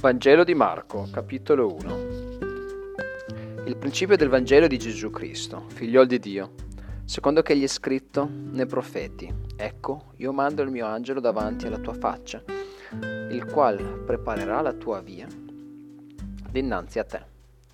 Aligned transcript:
Vangelo 0.00 0.44
di 0.44 0.54
Marco, 0.54 1.06
capitolo 1.12 1.74
1 1.74 1.98
Il 3.66 3.76
principio 3.76 4.16
del 4.16 4.30
Vangelo 4.30 4.66
di 4.66 4.78
Gesù 4.78 5.10
Cristo, 5.10 5.64
figliol 5.74 6.06
di 6.06 6.18
Dio, 6.18 6.52
secondo 7.04 7.42
che 7.42 7.54
gli 7.54 7.64
è 7.64 7.66
scritto 7.66 8.26
nei 8.26 8.64
profeti, 8.64 9.30
ecco, 9.54 10.12
io 10.16 10.32
mando 10.32 10.62
il 10.62 10.70
mio 10.70 10.86
angelo 10.86 11.20
davanti 11.20 11.66
alla 11.66 11.76
tua 11.76 11.92
faccia, 11.92 12.42
il 13.30 13.44
qual 13.44 14.02
preparerà 14.06 14.62
la 14.62 14.72
tua 14.72 15.02
via 15.02 15.26
dinanzi 16.50 16.98
a 16.98 17.04
te. 17.04 17.22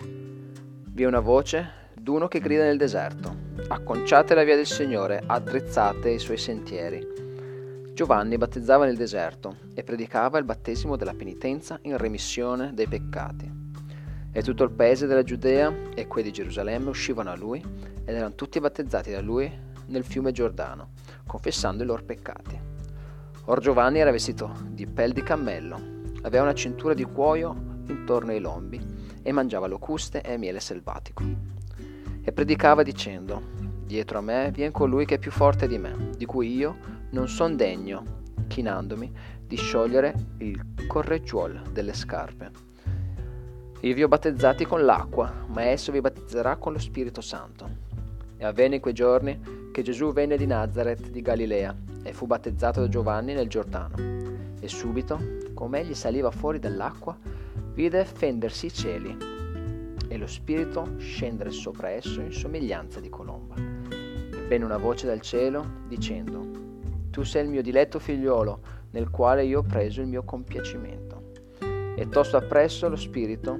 Vi 0.00 1.02
è 1.04 1.06
una 1.06 1.20
voce 1.20 1.93
d'uno 1.95 2.27
che 2.27 2.40
grida 2.40 2.64
nel 2.64 2.77
deserto, 2.77 3.36
acconciate 3.68 4.34
la 4.34 4.43
via 4.43 4.56
del 4.56 4.66
Signore, 4.66 5.22
addrizzate 5.24 6.10
i 6.10 6.18
suoi 6.18 6.38
sentieri 6.38 7.26
Giovanni 7.96 8.36
battezzava 8.36 8.84
nel 8.84 8.98
deserto 8.98 9.56
e 9.73 9.82
predicava 9.82 10.37
il 10.37 10.45
battesimo 10.45 10.96
della 10.96 11.14
penitenza 11.14 11.78
in 11.84 11.96
remissione 11.96 12.74
dei 12.74 12.87
peccati. 12.87 13.50
E 14.30 14.42
tutto 14.42 14.64
il 14.64 14.70
paese 14.70 15.06
della 15.06 15.23
Giudea 15.23 15.73
e 15.95 16.06
quelli 16.06 16.28
di 16.28 16.34
Gerusalemme 16.34 16.90
uscivano 16.90 17.30
a 17.30 17.37
lui 17.37 17.59
ed 17.59 18.14
erano 18.14 18.34
tutti 18.34 18.60
battezzati 18.60 19.12
da 19.12 19.23
lui 19.23 19.51
nel 19.87 20.04
fiume 20.04 20.32
Giordano, 20.32 20.90
confessando 21.27 21.84
i 21.84 21.87
loro 21.87 22.02
peccati. 22.02 22.60
Or 23.46 23.60
Giovanni 23.60 24.01
era 24.01 24.10
vestito 24.10 24.52
di 24.68 24.87
pel 24.87 25.15
di 25.15 25.23
cammello, 25.23 25.80
aveva 26.20 26.42
una 26.42 26.54
cintura 26.54 26.92
di 26.92 27.04
cuoio 27.04 27.56
intorno 27.87 28.32
ai 28.32 28.40
lombi 28.40 28.78
e 29.23 29.32
mangiava 29.32 29.68
locuste 29.68 30.20
e 30.20 30.37
miele 30.37 30.60
selvatico. 30.60 31.24
E 32.20 32.30
predicava 32.30 32.82
dicendo, 32.82 33.42
dietro 33.87 34.18
a 34.18 34.20
me 34.20 34.51
vien 34.52 34.70
colui 34.70 35.06
che 35.06 35.15
è 35.15 35.18
più 35.18 35.30
forte 35.30 35.66
di 35.66 35.78
me, 35.78 36.10
di 36.15 36.26
cui 36.26 36.54
io 36.54 36.96
non 37.16 37.29
son 37.29 37.57
degno, 37.57 38.04
chinandomi, 38.46 39.10
di 39.46 39.57
sciogliere 39.57 40.15
il 40.38 40.87
correggiuol 40.87 41.63
delle 41.73 41.95
scarpe. 41.95 42.51
Io 43.80 43.95
vi 43.95 44.02
ho 44.02 44.09
battezzati 44.09 44.66
con 44.66 44.85
l'acqua, 44.85 45.32
ma 45.46 45.63
esso 45.63 45.93
vi 45.93 46.02
battezzerà 46.02 46.57
con 46.57 46.74
lo 46.74 46.79
Spirito 46.79 47.23
Santo. 47.23 47.85
E 48.37 48.45
avvenne 48.45 48.74
in 48.74 48.80
quei 48.82 48.93
giorni 48.93 49.71
che 49.73 49.80
Gesù 49.80 50.13
venne 50.13 50.37
di 50.37 50.45
Nazareth 50.45 51.09
di 51.09 51.23
Galilea 51.23 51.74
e 52.02 52.13
fu 52.13 52.27
battezzato 52.27 52.80
da 52.80 52.88
Giovanni 52.88 53.33
nel 53.33 53.49
Giordano. 53.49 53.95
E 54.60 54.68
subito, 54.68 55.18
come 55.55 55.80
egli 55.80 55.95
saliva 55.95 56.30
fuori 56.30 56.59
dall'acqua, 56.59 57.16
vide 57.73 58.05
fendersi 58.05 58.66
i 58.66 58.73
cieli 58.74 59.16
e 60.09 60.18
lo 60.18 60.27
Spirito 60.27 60.96
scendere 60.99 61.51
sopra 61.51 61.88
esso 61.88 62.21
in 62.21 62.33
somiglianza 62.33 63.01
di 63.01 63.09
colomba. 63.09 63.55
E 63.55 64.47
venne 64.49 64.66
una 64.66 64.77
voce 64.77 65.06
dal 65.06 65.22
cielo 65.22 65.84
dicendo, 65.88 66.66
tu 67.16 67.22
sei 67.22 67.44
il 67.44 67.48
mio 67.48 67.62
diletto 67.62 67.98
figliuolo, 67.98 68.60
nel 68.91 69.09
quale 69.09 69.42
io 69.42 69.60
ho 69.60 69.62
preso 69.62 70.03
il 70.03 70.06
mio 70.06 70.22
compiacimento. 70.22 71.32
E 71.97 72.06
tosto 72.10 72.36
appresso 72.36 72.91
lo 72.91 72.97
spirito 72.97 73.59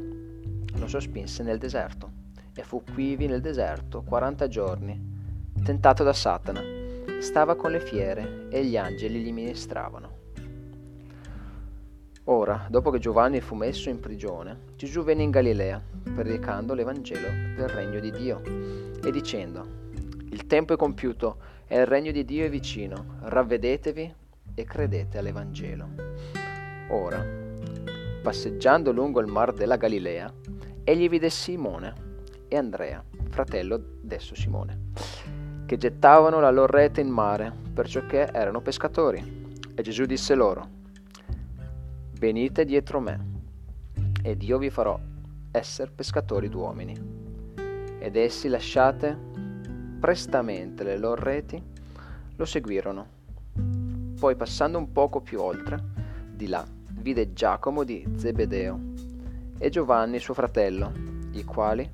lo 0.75 0.87
sospinse 0.87 1.43
nel 1.43 1.57
deserto, 1.57 2.11
e 2.55 2.63
fu 2.63 2.83
quivi 2.85 3.27
nel 3.27 3.41
deserto 3.41 4.03
quaranta 4.03 4.47
giorni, 4.47 5.01
tentato 5.65 6.05
da 6.05 6.13
Satana. 6.13 6.61
Stava 7.21 7.57
con 7.57 7.71
le 7.71 7.81
fiere 7.81 8.47
e 8.51 8.63
gli 8.63 8.77
angeli 8.77 9.23
gli 9.23 9.33
ministravano. 9.33 10.19
Ora, 12.25 12.67
dopo 12.69 12.91
che 12.91 12.99
Giovanni 12.99 13.41
fu 13.41 13.55
messo 13.55 13.89
in 13.89 14.01
prigione, 14.01 14.65
Gesù 14.77 15.03
venne 15.03 15.23
in 15.23 15.31
Galilea, 15.31 15.83
predicando 16.15 16.75
l'Evangelo 16.75 17.29
del 17.57 17.69
regno 17.69 18.01
di 18.01 18.11
Dio 18.11 18.43
e 19.03 19.11
dicendo, 19.11 19.85
il 20.29 20.47
tempo 20.47 20.75
è 20.75 20.77
compiuto 20.77 21.56
e 21.69 21.79
il 21.79 21.87
regno 21.87 22.13
di 22.13 22.25
Dio 22.25 22.45
è 22.45 22.51
vicino. 22.51 23.17
Ravvedetevi 23.23 24.15
e 24.55 24.65
credete 24.65 25.19
all'Evangelo. 25.19 25.89
Ora, 26.89 27.25
passeggiando 28.23 28.93
lungo 28.93 29.21
il 29.21 29.27
mar 29.27 29.53
della 29.53 29.77
Galilea, 29.77 30.33
egli 30.85 31.09
vide 31.09 31.31
Simone 31.31 31.95
e 32.49 32.57
Andrea, 32.57 33.03
fratello 33.31 33.81
d'esso 34.01 34.35
Simone, 34.35 34.93
che 35.67 35.77
gettavano 35.77 36.39
la 36.41 36.51
loro 36.51 36.73
rete 36.73 37.01
in 37.01 37.09
mare, 37.09 37.53
perciò 37.73 38.07
che 38.07 38.23
erano 38.33 38.61
pescatori. 38.61 39.45
E 39.75 39.83
Gesù 39.83 40.05
disse 40.05 40.35
loro, 40.35 40.75
Venite 42.19 42.65
dietro 42.65 43.01
me, 43.01 43.35
ed 44.23 44.43
io 44.43 44.59
vi 44.59 44.71
farò 44.71 44.99
essere 45.51 45.91
pescatori 45.95 46.49
d'uomini. 46.49 47.15
Ed 47.99 48.17
essi 48.17 48.49
lasciate 48.49 49.26
prestamente 50.07 50.85
le 50.85 50.99
loro 50.99 51.21
reti, 51.21 51.61
lo 52.37 52.45
seguirono. 52.45 53.07
Poi 54.17 54.37
passando 54.37 54.79
un 54.79 54.93
poco 54.93 55.21
più 55.21 55.41
oltre, 55.41 55.83
di 56.31 56.47
là, 56.47 56.65
vide 56.93 57.33
Giacomo 57.33 57.83
di 57.83 58.07
Zebedeo 58.15 58.79
e 59.59 59.69
Giovanni 59.69 60.21
suo 60.21 60.33
fratello, 60.33 60.93
i 61.33 61.43
quali 61.43 61.91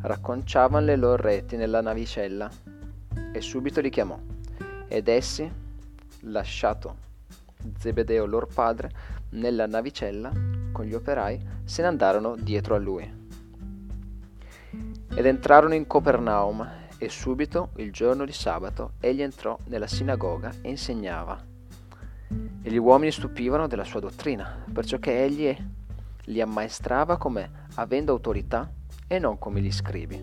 racconciavano 0.00 0.86
le 0.86 0.96
loro 0.96 1.20
reti 1.20 1.56
nella 1.56 1.82
navicella, 1.82 2.50
e 3.30 3.40
subito 3.42 3.82
li 3.82 3.90
chiamò. 3.90 4.18
Ed 4.88 5.08
essi, 5.08 5.52
lasciato 6.20 6.96
Zebedeo 7.76 8.24
loro 8.24 8.46
padre, 8.46 8.90
nella 9.32 9.66
navicella 9.66 10.32
con 10.72 10.86
gli 10.86 10.94
operai, 10.94 11.38
se 11.64 11.82
ne 11.82 11.88
andarono 11.88 12.36
dietro 12.36 12.74
a 12.74 12.78
lui. 12.78 13.18
Ed 15.14 15.26
entrarono 15.26 15.74
in 15.74 15.86
Copernaum 15.86 16.78
e 17.02 17.08
subito, 17.08 17.70
il 17.76 17.90
giorno 17.90 18.26
di 18.26 18.32
sabato, 18.32 18.92
egli 19.00 19.22
entrò 19.22 19.58
nella 19.68 19.86
sinagoga 19.86 20.52
e 20.60 20.68
insegnava. 20.68 21.42
E 22.62 22.70
gli 22.70 22.76
uomini 22.76 23.10
stupivano 23.10 23.66
della 23.66 23.84
sua 23.84 24.00
dottrina, 24.00 24.64
perciò 24.70 24.98
che 24.98 25.24
egli 25.24 25.56
li 26.24 26.40
ammaestrava 26.42 27.16
come 27.16 27.66
avendo 27.76 28.12
autorità 28.12 28.70
e 29.06 29.18
non 29.18 29.38
come 29.38 29.62
gli 29.62 29.72
scribi. 29.72 30.22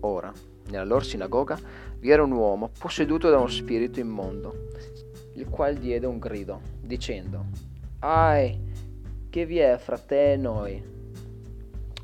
Ora, 0.00 0.30
nella 0.68 0.84
loro 0.84 1.02
sinagoga 1.02 1.58
vi 1.98 2.10
era 2.10 2.22
un 2.22 2.32
uomo 2.32 2.70
posseduto 2.78 3.30
da 3.30 3.38
uno 3.38 3.48
spirito 3.48 3.98
immondo, 3.98 4.68
il 5.36 5.48
quale 5.48 5.78
diede 5.78 6.04
un 6.04 6.18
grido, 6.18 6.60
dicendo, 6.82 7.46
Ai, 8.00 8.60
che 9.30 9.46
vi 9.46 9.56
è 9.56 9.78
fra 9.78 9.96
te 9.96 10.32
e 10.32 10.36
noi, 10.36 10.84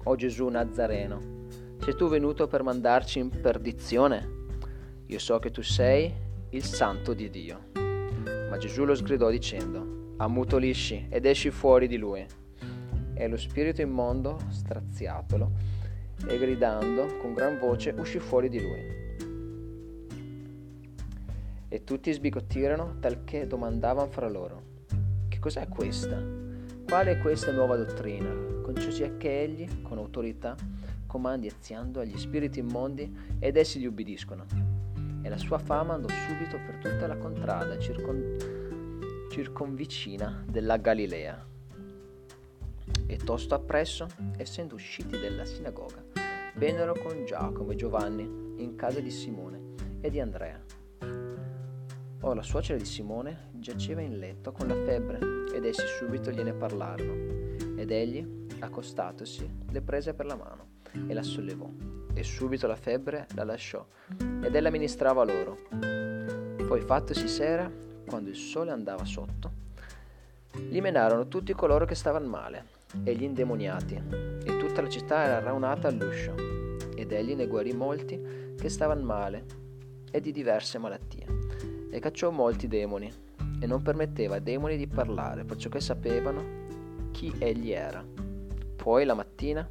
o 0.04 0.16
Gesù 0.16 0.48
Nazareno? 0.48 1.39
Sei 1.82 1.96
tu 1.96 2.08
venuto 2.08 2.46
per 2.46 2.62
mandarci 2.62 3.20
in 3.20 3.30
perdizione? 3.30 4.28
Io 5.06 5.18
so 5.18 5.38
che 5.38 5.50
tu 5.50 5.62
sei 5.62 6.12
il 6.50 6.62
santo 6.62 7.14
di 7.14 7.30
Dio. 7.30 7.68
Ma 8.50 8.58
Gesù 8.58 8.84
lo 8.84 8.94
sgridò 8.94 9.30
dicendo, 9.30 10.12
ammutolisci 10.18 11.06
ed 11.08 11.24
esci 11.24 11.50
fuori 11.50 11.88
di 11.88 11.96
lui. 11.96 12.24
E 13.14 13.28
lo 13.28 13.38
spirito 13.38 13.80
immondo, 13.80 14.38
straziatolo, 14.50 15.52
e 16.28 16.38
gridando 16.38 17.16
con 17.16 17.32
gran 17.32 17.58
voce 17.58 17.94
uscì 17.96 18.18
fuori 18.18 18.50
di 18.50 18.60
lui. 18.60 18.98
E 21.66 21.84
tutti 21.84 22.12
sbigottirono 22.12 22.98
talché 23.00 23.46
domandavano 23.46 24.10
fra 24.10 24.28
loro, 24.28 24.62
che 25.28 25.38
cos'è 25.38 25.66
questa? 25.66 26.22
Quale 26.86 27.12
è 27.12 27.18
questa 27.18 27.52
nuova 27.52 27.76
dottrina? 27.76 28.30
Concesi 28.60 29.16
che 29.16 29.42
egli, 29.42 29.80
con 29.80 29.96
autorità, 29.96 30.54
comandi 31.10 31.48
aziando 31.48 31.98
agli 31.98 32.16
spiriti 32.16 32.60
immondi 32.60 33.12
ed 33.40 33.56
essi 33.56 33.80
gli 33.80 33.86
ubbidiscono. 33.86 34.46
E 35.22 35.28
la 35.28 35.38
sua 35.38 35.58
fama 35.58 35.94
andò 35.94 36.06
subito 36.08 36.56
per 36.64 36.76
tutta 36.76 37.08
la 37.08 37.16
contrada 37.16 37.76
circon- 37.80 39.28
circonvicina 39.28 40.44
della 40.46 40.76
Galilea. 40.76 41.46
E 43.06 43.16
tosto 43.16 43.56
appresso, 43.56 44.06
essendo 44.36 44.76
usciti 44.76 45.18
dalla 45.18 45.44
sinagoga, 45.44 46.00
vennero 46.54 46.94
con 46.94 47.24
Giacomo 47.24 47.72
e 47.72 47.74
Giovanni 47.74 48.62
in 48.62 48.76
casa 48.76 49.00
di 49.00 49.10
Simone 49.10 49.74
e 50.00 50.10
di 50.10 50.20
Andrea. 50.20 50.62
Ora 52.20 52.34
la 52.36 52.42
suocera 52.42 52.78
di 52.78 52.84
Simone 52.84 53.48
giaceva 53.54 54.00
in 54.00 54.16
letto 54.16 54.52
con 54.52 54.68
la 54.68 54.74
febbre 54.74 55.18
ed 55.52 55.64
essi 55.64 55.86
subito 55.98 56.30
gliene 56.30 56.52
parlarono. 56.52 57.14
Ed 57.76 57.90
egli, 57.90 58.46
accostatosi, 58.60 59.50
le 59.70 59.80
prese 59.80 60.14
per 60.14 60.26
la 60.26 60.36
mano 60.36 60.78
e 61.06 61.14
la 61.14 61.22
sollevò, 61.22 61.68
e 62.14 62.22
subito 62.22 62.66
la 62.66 62.76
febbre 62.76 63.26
la 63.34 63.44
lasciò, 63.44 63.84
ed 64.42 64.54
ella 64.54 64.70
ministrava 64.70 65.24
loro. 65.24 65.58
Poi 66.66 66.80
fattosi 66.80 67.28
sera, 67.28 67.70
quando 68.06 68.30
il 68.30 68.36
sole 68.36 68.70
andava 68.70 69.04
sotto, 69.04 69.52
gli 70.52 70.80
menarono 70.80 71.28
tutti 71.28 71.52
coloro 71.52 71.84
che 71.84 71.94
stavano 71.94 72.26
male, 72.26 72.78
e 73.04 73.14
gli 73.14 73.22
indemoniati, 73.22 73.94
e 74.44 74.56
tutta 74.56 74.82
la 74.82 74.88
città 74.88 75.22
era 75.24 75.40
raunata 75.40 75.88
all'uscio, 75.88 76.34
ed 76.96 77.12
egli 77.12 77.34
ne 77.34 77.46
guarì 77.46 77.72
molti 77.72 78.54
che 78.56 78.68
stavano 78.68 79.02
male 79.02 79.44
e 80.10 80.20
di 80.20 80.32
diverse 80.32 80.78
malattie, 80.78 81.26
e 81.90 81.98
cacciò 82.00 82.30
molti 82.30 82.66
demoni, 82.66 83.12
e 83.60 83.66
non 83.66 83.82
permetteva 83.82 84.36
ai 84.36 84.42
demoni 84.42 84.76
di 84.76 84.86
parlare, 84.86 85.44
perciò 85.44 85.68
che 85.68 85.80
sapevano 85.80 86.58
chi 87.12 87.32
egli 87.38 87.70
era. 87.70 88.04
Poi 88.76 89.04
la 89.04 89.14
mattina 89.14 89.68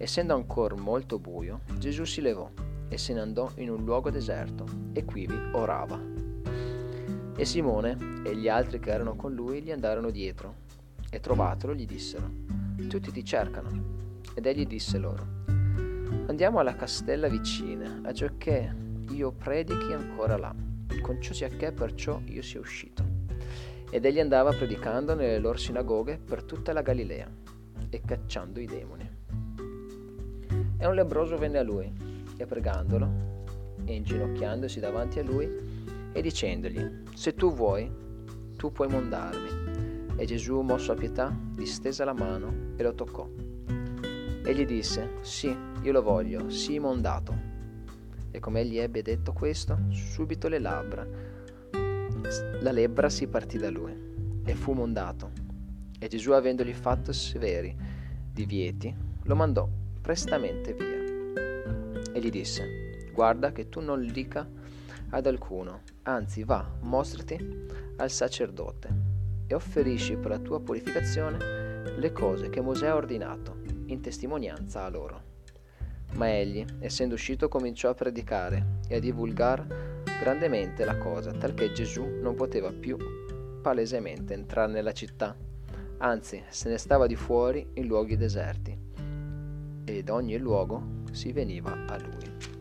Essendo 0.00 0.32
ancora 0.32 0.76
molto 0.76 1.18
buio, 1.18 1.62
Gesù 1.76 2.04
si 2.04 2.20
levò 2.20 2.48
e 2.88 2.96
se 2.96 3.12
ne 3.12 3.20
andò 3.20 3.50
in 3.56 3.68
un 3.68 3.84
luogo 3.84 4.10
deserto 4.10 4.64
e 4.92 5.04
quivi 5.04 5.36
orava. 5.52 6.00
E 7.36 7.44
Simone 7.44 8.22
e 8.24 8.36
gli 8.36 8.48
altri 8.48 8.78
che 8.78 8.90
erano 8.90 9.16
con 9.16 9.34
lui 9.34 9.60
gli 9.60 9.72
andarono 9.72 10.10
dietro 10.10 10.66
e 11.10 11.18
trovatelo 11.18 11.74
gli 11.74 11.84
dissero, 11.84 12.30
tutti 12.88 13.10
ti 13.10 13.24
cercano. 13.24 13.96
Ed 14.34 14.46
egli 14.46 14.66
disse 14.66 14.98
loro, 14.98 15.26
andiamo 16.28 16.60
alla 16.60 16.76
castella 16.76 17.26
vicina, 17.26 18.00
a 18.04 18.12
giacché 18.12 18.72
io 19.10 19.32
predichi 19.32 19.92
ancora 19.92 20.36
là, 20.36 20.54
con 21.02 21.20
ciò 21.20 21.32
sia 21.32 21.48
che 21.48 21.72
perciò 21.72 22.20
io 22.26 22.42
sia 22.42 22.60
uscito. 22.60 23.02
Ed 23.90 24.04
egli 24.04 24.20
andava 24.20 24.52
predicando 24.52 25.16
nelle 25.16 25.40
loro 25.40 25.58
sinagoghe 25.58 26.18
per 26.18 26.44
tutta 26.44 26.72
la 26.72 26.82
Galilea 26.82 27.28
e 27.90 28.00
cacciando 28.00 28.60
i 28.60 28.66
demoni. 28.66 29.17
E 30.80 30.86
un 30.86 30.94
lebroso 30.94 31.36
venne 31.36 31.58
a 31.58 31.64
lui 31.64 31.92
e 32.36 32.46
pregandolo 32.46 33.26
e 33.84 33.94
inginocchiandosi 33.96 34.78
davanti 34.78 35.18
a 35.18 35.24
lui 35.24 35.50
e 36.12 36.22
dicendogli, 36.22 37.02
se 37.14 37.34
tu 37.34 37.52
vuoi, 37.52 37.90
tu 38.56 38.70
puoi 38.70 38.88
mondarmi. 38.88 40.14
E 40.16 40.24
Gesù, 40.24 40.60
mosso 40.60 40.92
a 40.92 40.94
pietà, 40.94 41.36
distese 41.54 42.04
la 42.04 42.12
mano 42.12 42.74
e 42.76 42.82
lo 42.84 42.94
toccò. 42.94 43.28
E 44.44 44.54
gli 44.54 44.64
disse, 44.64 45.16
sì, 45.20 45.54
io 45.82 45.92
lo 45.92 46.02
voglio, 46.02 46.48
sii 46.48 46.78
mondato. 46.78 47.46
E 48.30 48.38
come 48.38 48.60
egli 48.60 48.78
ebbe 48.78 49.02
detto 49.02 49.32
questo, 49.32 49.76
subito 49.90 50.46
le 50.46 50.60
labbra, 50.60 51.06
la 52.60 52.70
lebbra 52.70 53.08
si 53.08 53.26
partì 53.26 53.58
da 53.58 53.70
lui 53.70 53.94
e 54.44 54.54
fu 54.54 54.74
mondato. 54.74 55.30
E 55.98 56.06
Gesù, 56.06 56.30
avendogli 56.30 56.72
fatto 56.72 57.12
severi 57.12 57.76
divieti, 58.32 58.94
lo 59.24 59.34
mandò 59.34 59.77
prestamente 60.00 60.74
via. 60.74 62.12
E 62.12 62.20
gli 62.20 62.30
disse, 62.30 63.10
guarda 63.12 63.52
che 63.52 63.68
tu 63.68 63.80
non 63.80 64.06
dica 64.06 64.48
ad 65.10 65.26
alcuno, 65.26 65.82
anzi 66.02 66.44
va, 66.44 66.68
mostrati 66.80 67.66
al 67.96 68.10
sacerdote 68.10 68.88
e 69.46 69.54
offerisci 69.54 70.16
per 70.16 70.30
la 70.30 70.38
tua 70.38 70.60
purificazione 70.60 71.96
le 71.96 72.12
cose 72.12 72.48
che 72.48 72.60
Mosè 72.60 72.86
ha 72.86 72.94
ordinato, 72.94 73.60
in 73.86 74.00
testimonianza 74.00 74.84
a 74.84 74.88
loro. 74.88 75.22
Ma 76.12 76.30
egli, 76.30 76.64
essendo 76.78 77.14
uscito, 77.14 77.48
cominciò 77.48 77.90
a 77.90 77.94
predicare 77.94 78.78
e 78.88 78.96
a 78.96 79.00
divulgar 79.00 79.66
grandemente 80.20 80.84
la 80.84 80.98
cosa, 80.98 81.32
talché 81.32 81.72
Gesù 81.72 82.04
non 82.20 82.34
poteva 82.34 82.72
più 82.72 82.96
palesemente 83.60 84.34
entrare 84.34 84.72
nella 84.72 84.92
città, 84.92 85.36
anzi 85.98 86.42
se 86.48 86.68
ne 86.68 86.78
stava 86.78 87.06
di 87.06 87.16
fuori 87.16 87.66
in 87.74 87.86
luoghi 87.86 88.16
deserti, 88.16 88.76
ed 89.96 90.10
ogni 90.10 90.36
luogo 90.36 91.02
si 91.12 91.32
veniva 91.32 91.72
a 91.86 91.96
lui. 91.96 92.57